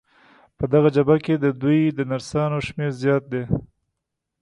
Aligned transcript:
په 0.57 0.65
دغه 0.73 0.89
جبهه 0.95 1.17
کې 1.25 1.35
د 1.37 1.45
دوی 1.61 1.81
د 1.87 1.99
نرسانو 2.11 2.57
شمېر 2.67 2.91
زیات 3.01 3.23
دی. 3.33 3.43